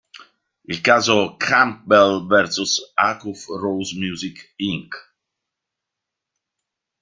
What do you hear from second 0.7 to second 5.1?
Il caso, "Campbell v. Acuff-Rose Music, Inc.